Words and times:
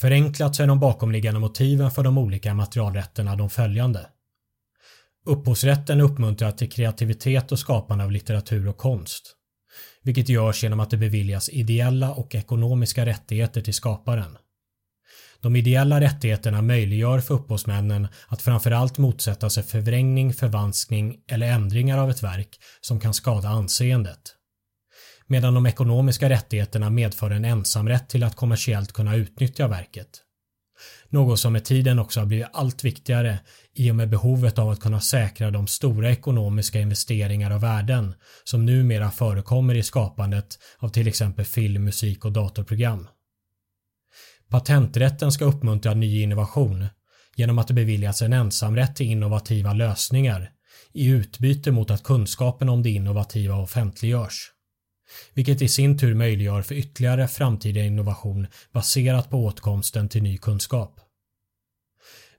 Förenklat 0.00 0.56
så 0.56 0.62
är 0.62 0.66
de 0.66 0.80
bakomliggande 0.80 1.40
motiven 1.40 1.90
för 1.90 2.02
de 2.02 2.18
olika 2.18 2.54
materialrätterna 2.54 3.36
de 3.36 3.50
följande. 3.50 4.06
Upphovsrätten 5.24 6.00
uppmuntrar 6.00 6.52
till 6.52 6.70
kreativitet 6.70 7.52
och 7.52 7.58
skapande 7.58 8.04
av 8.04 8.12
litteratur 8.12 8.68
och 8.68 8.76
konst, 8.76 9.34
vilket 10.02 10.28
görs 10.28 10.62
genom 10.62 10.80
att 10.80 10.90
det 10.90 10.96
beviljas 10.96 11.48
ideella 11.48 12.12
och 12.12 12.34
ekonomiska 12.34 13.06
rättigheter 13.06 13.60
till 13.60 13.74
skaparen. 13.74 14.36
De 15.40 15.56
ideella 15.56 16.00
rättigheterna 16.00 16.62
möjliggör 16.62 17.20
för 17.20 17.34
upphovsmännen 17.34 18.08
att 18.28 18.42
framförallt 18.42 18.98
motsätta 18.98 19.50
sig 19.50 19.62
förvrängning, 19.62 20.34
förvanskning 20.34 21.16
eller 21.26 21.46
ändringar 21.46 21.98
av 21.98 22.10
ett 22.10 22.22
verk 22.22 22.60
som 22.80 23.00
kan 23.00 23.14
skada 23.14 23.48
anseendet. 23.48 24.37
Medan 25.30 25.54
de 25.54 25.66
ekonomiska 25.66 26.28
rättigheterna 26.28 26.90
medför 26.90 27.30
en 27.30 27.44
ensamrätt 27.44 28.08
till 28.08 28.24
att 28.24 28.36
kommersiellt 28.36 28.92
kunna 28.92 29.16
utnyttja 29.16 29.68
verket. 29.68 30.08
Något 31.08 31.40
som 31.40 31.52
med 31.52 31.64
tiden 31.64 31.98
också 31.98 32.20
har 32.20 32.26
blivit 32.26 32.46
allt 32.52 32.84
viktigare 32.84 33.38
i 33.74 33.90
och 33.90 33.96
med 33.96 34.08
behovet 34.08 34.58
av 34.58 34.70
att 34.70 34.80
kunna 34.80 35.00
säkra 35.00 35.50
de 35.50 35.66
stora 35.66 36.10
ekonomiska 36.10 36.80
investeringar 36.80 37.50
och 37.50 37.62
värden 37.62 38.14
som 38.44 38.66
numera 38.66 39.10
förekommer 39.10 39.74
i 39.74 39.82
skapandet 39.82 40.58
av 40.78 40.88
till 40.88 41.08
exempel 41.08 41.44
film, 41.44 41.84
musik 41.84 42.24
och 42.24 42.32
datorprogram. 42.32 43.08
Patenträtten 44.50 45.32
ska 45.32 45.44
uppmuntra 45.44 45.94
ny 45.94 46.22
innovation 46.22 46.86
genom 47.36 47.58
att 47.58 47.68
det 47.68 47.74
beviljas 47.74 48.22
en 48.22 48.32
ensamrätt 48.32 48.96
till 48.96 49.06
innovativa 49.06 49.72
lösningar 49.72 50.50
i 50.92 51.06
utbyte 51.06 51.70
mot 51.70 51.90
att 51.90 52.02
kunskapen 52.02 52.68
om 52.68 52.82
det 52.82 52.90
innovativa 52.90 53.56
offentliggörs. 53.56 54.52
Vilket 55.34 55.62
i 55.62 55.68
sin 55.68 55.98
tur 55.98 56.14
möjliggör 56.14 56.62
för 56.62 56.74
ytterligare 56.74 57.28
framtida 57.28 57.80
innovation 57.80 58.46
baserat 58.72 59.30
på 59.30 59.44
åtkomsten 59.44 60.08
till 60.08 60.22
ny 60.22 60.38
kunskap. 60.38 61.00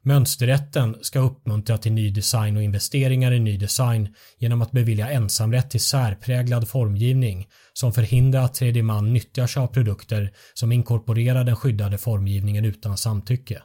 Mönsterrätten 0.01 0.97
ska 1.01 1.19
uppmuntra 1.19 1.77
till 1.77 1.91
ny 1.91 2.09
design 2.09 2.57
och 2.57 2.63
investeringar 2.63 3.31
i 3.31 3.39
ny 3.39 3.57
design 3.57 4.15
genom 4.37 4.61
att 4.61 4.71
bevilja 4.71 5.09
ensamrätt 5.09 5.69
till 5.69 5.83
särpräglad 5.83 6.67
formgivning 6.67 7.47
som 7.73 7.93
förhindrar 7.93 8.41
att 8.41 8.53
tredje 8.53 8.83
man 8.83 9.13
nyttjar 9.13 9.47
sig 9.47 9.61
av 9.61 9.67
produkter 9.67 10.31
som 10.53 10.71
inkorporerar 10.71 11.43
den 11.43 11.55
skyddade 11.55 11.97
formgivningen 11.97 12.65
utan 12.65 12.97
samtycke. 12.97 13.61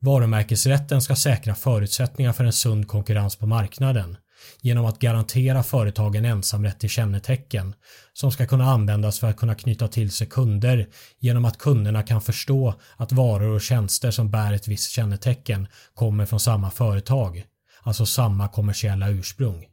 Varumärkesrätten 0.00 1.02
ska 1.02 1.16
säkra 1.16 1.54
förutsättningar 1.54 2.32
för 2.32 2.44
en 2.44 2.52
sund 2.52 2.88
konkurrens 2.88 3.36
på 3.36 3.46
marknaden 3.46 4.16
genom 4.60 4.86
att 4.86 4.98
garantera 4.98 5.62
företagen 5.62 6.24
ensamrätt 6.24 6.80
till 6.80 6.90
kännetecken 6.90 7.74
som 8.12 8.32
ska 8.32 8.46
kunna 8.46 8.64
användas 8.64 9.20
för 9.20 9.26
att 9.26 9.36
kunna 9.36 9.54
knyta 9.54 9.88
till 9.88 10.10
sig 10.10 10.26
kunder 10.26 10.88
genom 11.18 11.44
att 11.44 11.58
kunderna 11.58 12.02
kan 12.02 12.20
förstå 12.20 12.74
att 12.96 13.12
varor 13.12 13.54
och 13.54 13.60
tjänster 13.60 14.10
som 14.10 14.30
bär 14.30 14.52
ett 14.52 14.68
visst 14.68 14.90
kännetecken 14.90 15.68
kommer 15.94 16.26
från 16.26 16.40
samma 16.40 16.70
företag, 16.70 17.44
alltså 17.82 18.06
samma 18.06 18.48
kommersiella 18.48 19.08
ursprung. 19.08 19.66